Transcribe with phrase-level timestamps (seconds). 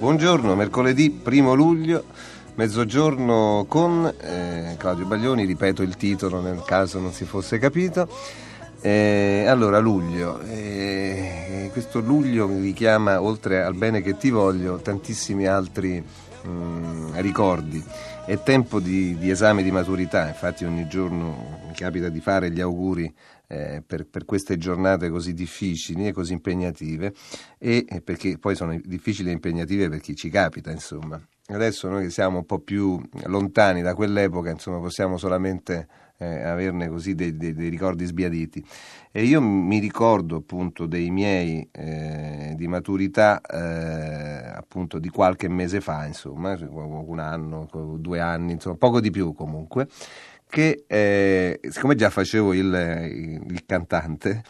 [0.00, 2.04] Buongiorno, mercoledì 1 luglio,
[2.54, 8.08] mezzogiorno con eh, Claudio Baglioni, ripeto il titolo nel caso non si fosse capito.
[8.80, 15.46] Eh, allora, luglio, eh, questo luglio mi richiama, oltre al bene che ti voglio, tantissimi
[15.46, 16.02] altri
[16.42, 17.82] mh, ricordi.
[18.24, 22.60] È tempo di, di esame di maturità, infatti ogni giorno mi capita di fare gli
[22.60, 23.12] auguri
[23.48, 27.12] eh, per, per, queste giornate così difficili e così impegnative
[27.58, 31.20] e perché poi sono difficili e impegnative per chi ci capita, insomma.
[31.46, 36.88] Adesso noi che siamo un po' più lontani da quell'epoca, insomma, possiamo solamente eh, averne
[36.88, 38.64] così dei, dei, dei, ricordi sbiaditi.
[39.10, 44.29] E io mi ricordo appunto dei miei eh, di maturità eh,
[44.60, 47.66] appunto di qualche mese fa, insomma, un anno,
[47.98, 49.88] due anni, insomma, poco di più comunque
[50.50, 54.42] che eh, siccome già facevo il, il cantante,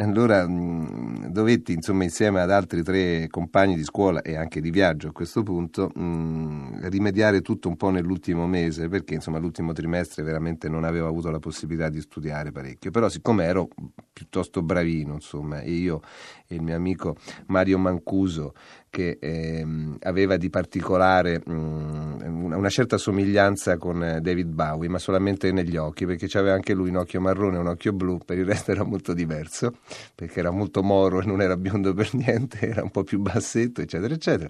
[0.00, 5.08] allora mh, dovetti insomma insieme ad altri tre compagni di scuola e anche di viaggio
[5.08, 10.68] a questo punto mh, rimediare tutto un po' nell'ultimo mese perché insomma l'ultimo trimestre veramente
[10.68, 12.90] non avevo avuto la possibilità di studiare parecchio.
[12.90, 13.68] Però siccome ero
[14.12, 16.00] piuttosto bravino insomma e io
[16.46, 18.54] e il mio amico Mario Mancuso
[18.90, 25.52] che ehm, aveva di particolare mh, una certa somiglianza con eh, David Bowie, ma solamente
[25.52, 28.44] negli occhi, perché aveva anche lui un occhio marrone e un occhio blu, per il
[28.44, 29.76] resto era molto diverso,
[30.14, 33.80] perché era molto moro e non era biondo per niente, era un po' più bassetto,
[33.80, 34.48] eccetera, eccetera.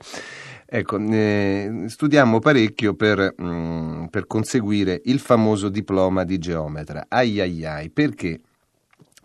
[0.67, 7.06] Ecco, eh, studiamo parecchio per, mh, per conseguire il famoso diploma di geometra.
[7.09, 8.41] Ai ai ai, perché?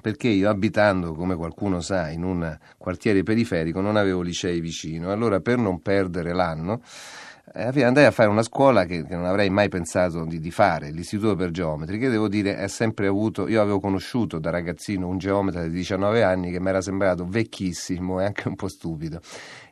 [0.04, 5.40] perché io abitando, come qualcuno sa, in un quartiere periferico non avevo licei vicino, allora
[5.40, 6.82] per non perdere l'anno
[7.56, 11.36] andai a fare una scuola che, che non avrei mai pensato di, di, fare, l'Istituto
[11.36, 15.64] per Geometri, che devo dire è sempre avuto, io avevo conosciuto da ragazzino un geometra
[15.64, 19.20] di 19 anni che mi era sembrato vecchissimo e anche un po' stupido.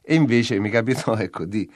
[0.02, 1.70] E invece mi capitò ecco, di,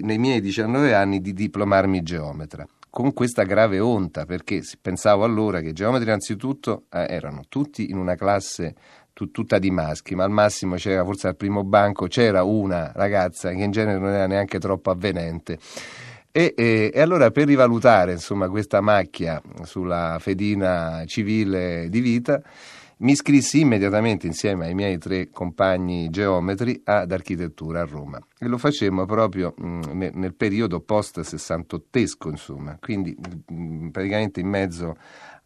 [0.00, 5.68] nei miei 19 anni di diplomarmi geometra con questa grave onta, perché pensavo allora che
[5.68, 8.74] i geometri innanzitutto eh, erano tutti in una classe
[9.12, 13.62] tutta di maschi, ma al massimo c'era forse al primo banco c'era una ragazza che
[13.62, 15.58] in genere non era neanche troppo avvenente.
[16.34, 22.40] E, e, e, allora per rivalutare insomma, questa macchia sulla fedina civile di vita
[23.02, 28.18] mi iscrissi immediatamente insieme ai miei tre compagni geometri ad architettura a Roma.
[28.38, 29.82] E lo facemmo proprio mm,
[30.14, 33.16] nel periodo post sessantottesco, insomma, quindi
[33.52, 34.96] mm, praticamente in mezzo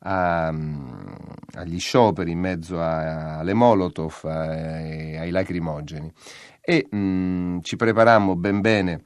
[0.00, 0.88] a, mm,
[1.54, 6.12] agli scioperi, in mezzo alle molotov, a, ai lacrimogeni.
[6.60, 6.88] E
[7.62, 9.04] ci preparammo ben bene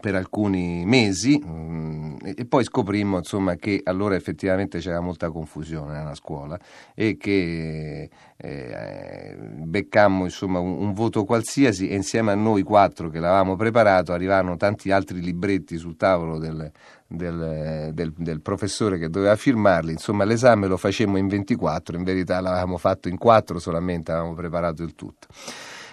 [0.00, 1.98] per alcuni mesi mh,
[2.36, 6.58] e poi scoprimmo insomma, che allora effettivamente c'era molta confusione nella scuola
[6.94, 13.18] e che eh, beccammo insomma, un, un, voto qualsiasi e insieme a noi quattro che
[13.18, 16.70] l'avevamo preparato arrivarono tanti altri libretti sul tavolo del,
[17.06, 22.40] del, del, del, professore che doveva firmarli, insomma l'esame lo facemmo in 24, in verità
[22.40, 25.26] l'avevamo fatto in 4 solamente, avevamo preparato il tutto.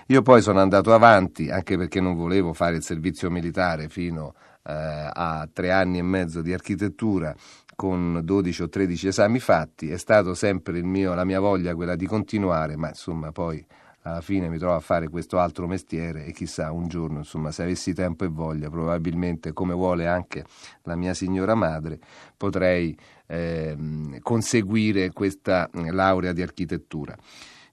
[0.10, 4.72] Io poi sono andato avanti, anche perché non volevo fare il servizio militare fino eh,
[5.12, 7.36] a tre anni e mezzo di architettura
[7.76, 12.06] con 12 o 13 esami fatti, è stato sempre mio, la mia voglia quella di
[12.06, 13.66] continuare, ma insomma poi
[14.04, 17.64] alla fine mi trovo a fare questo altro mestiere e chissà un giorno, insomma, se
[17.64, 20.46] avessi tempo e voglia, probabilmente come vuole anche
[20.84, 21.98] la mia signora madre,
[22.38, 22.96] potrei
[23.26, 23.76] eh,
[24.22, 27.18] conseguire questa laurea di architettura.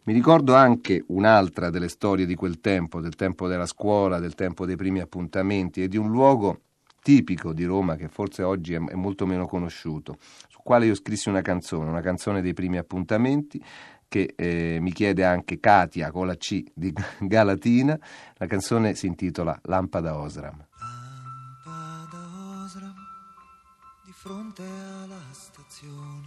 [0.04, 4.66] Mi ricordo anche un'altra delle storie di quel tempo, del tempo della scuola, del tempo
[4.66, 6.62] dei primi appuntamenti e di un luogo
[7.00, 10.16] tipico di Roma che forse oggi è, molto meno conosciuto,
[10.48, 13.62] sul quale io scrissi una canzone, una canzone dei primi appuntamenti
[14.08, 17.96] che eh, mi chiede anche Katia con la C di Galatina.
[18.38, 20.66] La canzone si intitola Lampada Osram.
[21.64, 22.94] Lampada Osram,
[24.04, 26.26] di fronte alla stazione,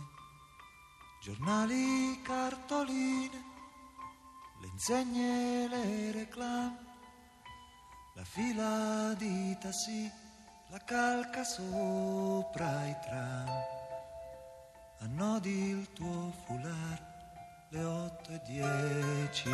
[1.21, 3.54] giornali, cartoline
[4.65, 6.77] le insegne, le reclame,
[8.15, 10.11] la fila di tassi,
[10.69, 13.49] la calca sopra i tram.
[15.01, 17.03] Annodi il tuo foulard,
[17.69, 19.49] le otto e dieci.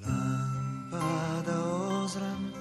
[0.00, 2.52] Lampada Osram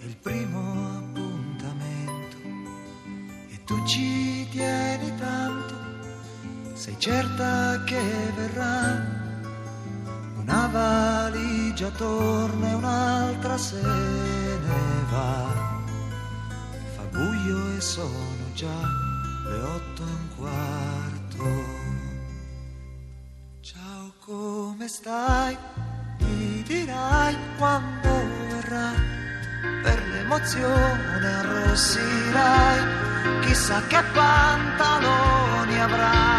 [0.00, 0.60] è il primo
[0.98, 2.36] appuntamento
[3.48, 4.27] e tu ci
[6.96, 9.04] certa che verrà
[10.36, 15.46] una valigia torna e un'altra se ne va.
[16.94, 18.80] Fa buio e sono già
[19.48, 21.44] le otto e un quarto.
[23.60, 25.56] Ciao, come stai?
[26.20, 28.08] Mi dirai quando
[28.50, 28.92] verrà.
[29.82, 32.80] Per l'emozione arrossirai,
[33.40, 36.37] chissà che pantaloni avrai.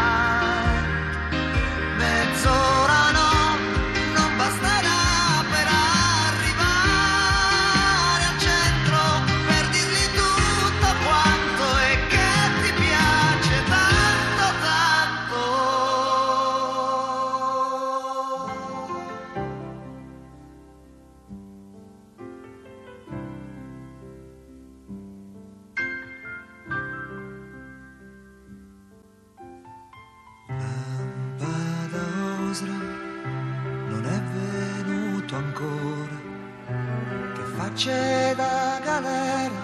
[37.80, 39.64] Facce da galera,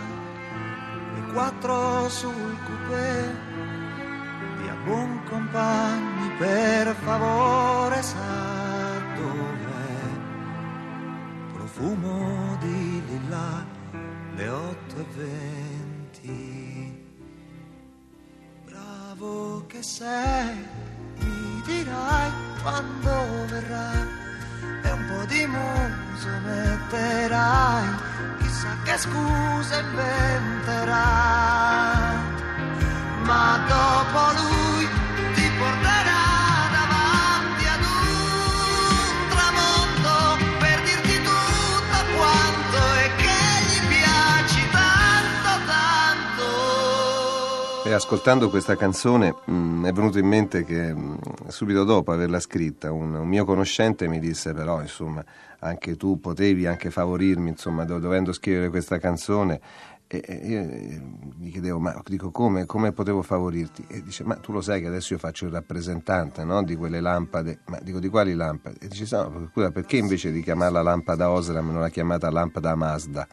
[1.15, 3.35] le quattro sul coupé,
[4.61, 9.97] via buon compagni per favore sa dov'è,
[11.53, 13.65] profumo di lilla,
[14.35, 17.03] le otto e venti.
[18.63, 20.24] Bravo che sei,
[47.95, 53.13] ascoltando questa canzone mi è venuto in mente che mh, subito dopo averla scritta un,
[53.13, 55.23] un mio conoscente mi disse però insomma
[55.59, 59.59] anche tu potevi anche favorirmi insomma do- dovendo scrivere questa canzone.
[60.07, 61.01] E, e io eh,
[61.39, 63.85] gli chiedevo ma dico come, come potevo favorirti?
[63.87, 67.01] E dice ma tu lo sai che adesso io faccio il rappresentante no, di quelle
[67.01, 68.77] lampade ma dico di quali lampade?
[68.81, 73.27] E dice no, scusa perché invece di chiamarla lampada Osram non l'ha chiamata lampada Mazda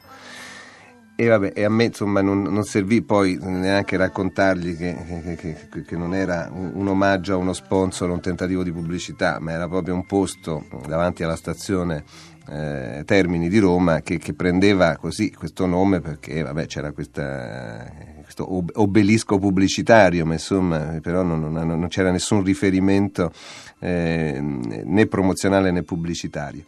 [1.25, 4.97] e, vabbè, e a me insomma non, non servì poi neanche raccontargli che,
[5.37, 9.53] che- che- che non era un, omaggio a uno sponsor, un tentativo di pubblicità, ma
[9.53, 12.03] era proprio un posto davanti alla stazione
[12.51, 17.89] eh, Termini di Roma che, prendeva così questo nome perché vabbè, c'era questa,
[18.23, 23.31] questo ob- obelisco pubblicitario, ma insomma però non, non- non c'era nessun riferimento
[23.79, 26.63] eh, né promozionale né pubblicitario.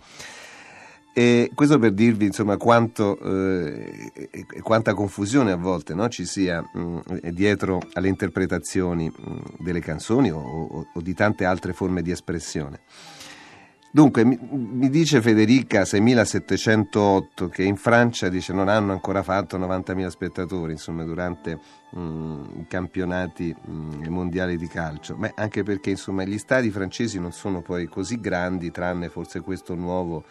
[1.16, 4.10] E questo per dirvi insomma quanto, eh,
[4.62, 10.40] quanta confusione a volte no, ci sia mh, dietro alle interpretazioni mh, delle canzoni o,
[10.40, 12.80] o- o di tante altre forme di espressione.
[13.92, 20.08] Dunque, mi, mi dice Federica 6708 che in Francia dice, non hanno ancora fatto 90.000
[20.08, 21.60] spettatori insomma, durante
[21.92, 23.54] mh, i campionati
[24.08, 28.72] mondiali di calcio, ma anche perché insomma, gli stadi francesi non sono poi così grandi,
[28.72, 30.24] tranne forse questo nuovo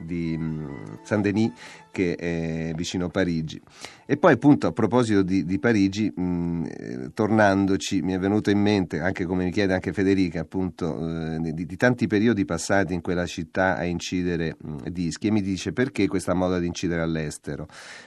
[0.00, 1.52] di mh, Saint-Denis
[1.90, 3.60] che è vicino a Parigi.
[4.06, 8.60] E poi appunto a proposito di, di Parigi, mh, eh, tornandoci, mi è venuto in
[8.60, 10.98] mente, anche come mi chiede anche Federica, appunto,
[11.34, 15.42] eh, di, di tanti periodi passati in quella città a incidere mh, dischi e mi
[15.42, 17.66] dice perché questa moda di incidere all'estero?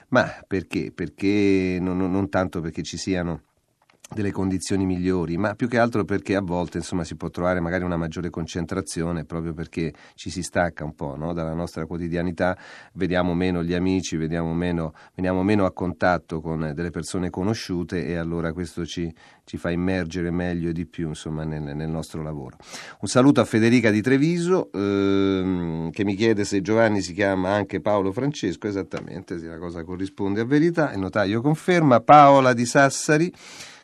[0.09, 0.91] Ma perché?
[0.93, 3.41] Perché non- non tanto perché ci siano
[4.13, 7.83] delle condizioni migliori, ma più che altro perché a volte insomma, si può trovare magari
[7.83, 11.33] una maggiore concentrazione proprio perché ci si stacca un po' no?
[11.33, 12.57] dalla nostra quotidianità,
[12.93, 18.15] vediamo meno gli amici, vediamo meno, veniamo meno a contatto con delle persone conosciute e
[18.15, 22.57] allora questo ci, ci fa immergere meglio e di più insomma, nel, nel nostro lavoro.
[23.01, 27.81] Un saluto a Federica di Treviso ehm, che mi chiede se Giovanni si chiama anche
[27.81, 33.33] Paolo Francesco, esattamente, sì, la cosa corrisponde a verità, il notaio conferma, Paola di Sassari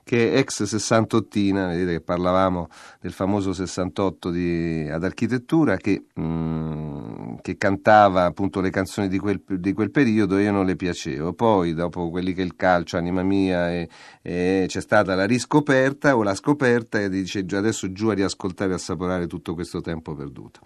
[0.09, 2.67] che è ex sessantottina, vedete che parlavamo
[2.99, 9.39] del famoso 68 di, ad architettura, che, mm, che cantava appunto le canzoni di quel,
[9.45, 11.33] di quel periodo e io non le piacevo.
[11.33, 13.87] Poi, dopo quelli che il calcio, anima mia, e,
[14.23, 18.71] e c'è stata la riscoperta o la scoperta e dice "Giù- adesso giù a riascoltare
[18.71, 20.61] e assaporare tutto questo tempo perduto.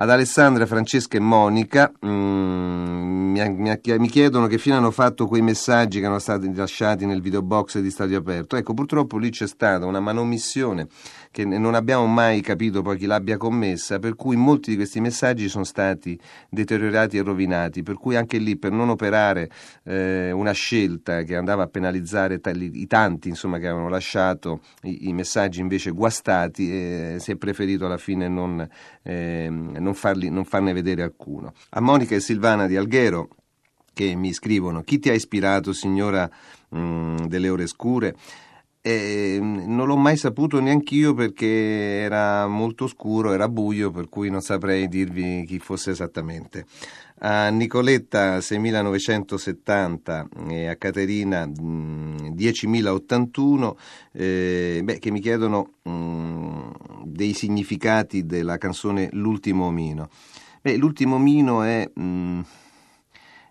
[0.00, 5.42] Ad Alessandra, Francesca e Monica mm, mi, mi- mi chiedono che fine hanno fatto quei
[5.42, 8.54] messaggi che erano stati lasciati nel videobox di Stadio Aperto.
[8.58, 10.88] Ecco, purtroppo lì c'è stata una manomissione
[11.30, 15.48] che non abbiamo mai capito poi chi l'abbia commessa, per cui molti di questi messaggi
[15.48, 19.48] sono stati deteriorati, e rovinati, per cui anche lì per non operare
[19.84, 25.08] eh, una scelta che andava a penalizzare tali, i tanti insomma, che avevano lasciato i,
[25.08, 28.66] i messaggi invece guastati, eh, si è preferito alla fine non,
[29.02, 31.52] eh, non, farli, non farne vedere alcuno.
[31.70, 33.28] A Monica e Silvana di Alghero
[33.98, 36.30] che mi scrivono chi ti ha ispirato signora
[36.68, 38.14] mh, mm, delle ore scure
[38.80, 44.40] e non l'ho mai saputo neanch'io perché era molto scuro, era buio, per cui non
[44.40, 46.64] saprei dirvi chi fosse esattamente.
[47.20, 53.74] A Nicoletta 6970 e a Caterina 10.081
[54.12, 60.08] eh, beh, che mi chiedono mh, dei significati della canzone L'ultimo omino.
[60.62, 61.90] Beh, l'ultimo omino è...
[61.92, 62.42] Mh,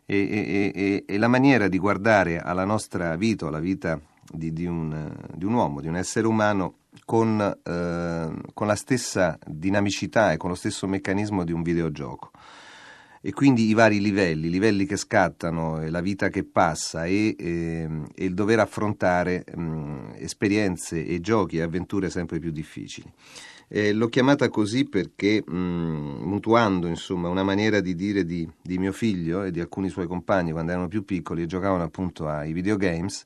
[0.07, 3.99] è, è, è, la maniera di guardare alla nostra vita, alla vita
[4.31, 9.37] di, di, un, di un, uomo, di un essere umano, con, eh, con, la stessa
[9.45, 12.31] dinamicità e con lo stesso meccanismo di un videogioco.
[13.21, 17.89] E quindi i vari livelli, i livelli che scattano, la vita che passa e, e,
[18.15, 23.11] e il dover affrontare mh, esperienze e giochi e avventure sempre più difficili.
[23.69, 25.51] Eh, l'ho chiamata così perché, mh,
[26.23, 30.53] mutuando insomma, una maniera di dire di, di, mio figlio e di alcuni suoi compagni
[30.53, 33.25] quando erano più piccoli e giocavano appunto ai videogames,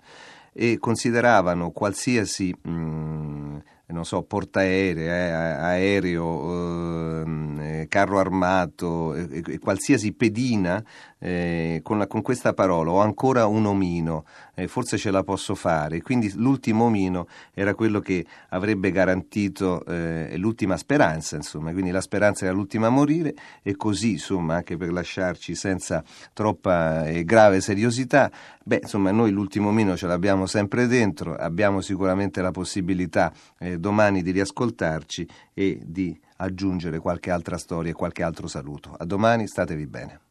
[0.54, 3.60] e consideravano qualsiasi mh,
[3.92, 10.84] non so, portaerei, eh, aereo, ehm, eh, carro armato, eh, qualsiasi pedina
[11.24, 14.26] eh, con, la, con, questa parola, ho ancora un omino,
[14.56, 16.02] eh, forse ce la posso fare.
[16.02, 22.46] Quindi l'ultimo omino era quello che avrebbe garantito eh, l'ultima speranza, insomma, quindi la speranza
[22.46, 28.32] era l'ultima a morire e così, insomma, anche per lasciarci senza troppa e grave seriosità,
[28.64, 34.24] beh, insomma, noi l'ultimo omino ce l'abbiamo sempre dentro, abbiamo sicuramente la possibilità eh, domani
[34.24, 38.96] di riascoltarci e di aggiungere qualche altra storia e qualche altro saluto.
[38.98, 40.31] A domani, statevi bene.